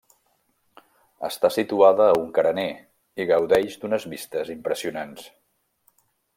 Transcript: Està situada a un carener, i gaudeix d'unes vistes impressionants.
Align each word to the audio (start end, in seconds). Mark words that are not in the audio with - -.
Està 1.27 1.51
situada 1.57 2.07
a 2.07 2.15
un 2.21 2.25
carener, 2.39 2.65
i 3.25 3.29
gaudeix 3.35 3.79
d'unes 3.83 4.11
vistes 4.15 4.53
impressionants. 4.59 5.33